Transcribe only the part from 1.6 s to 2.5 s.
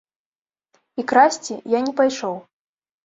я не пайшоў.